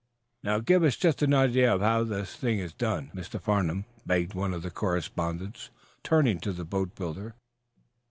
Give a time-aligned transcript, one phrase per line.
[0.41, 3.39] "Now, give us just an idea of how the thing is done, Mr.
[3.39, 5.69] Farnum," begged one of the correspondents,
[6.01, 7.35] turning to the boatbuilder.